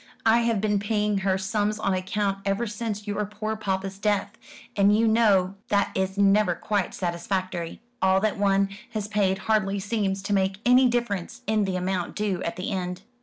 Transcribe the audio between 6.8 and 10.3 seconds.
satisfactory. All that one has paid hardly seems